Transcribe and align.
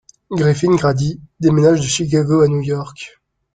Griffin-Grady 0.31 1.21
déménage 1.39 1.81
de 1.81 1.85
Chicago 1.85 2.41
à 2.41 2.47
New 2.47 2.61
York. 2.63 3.21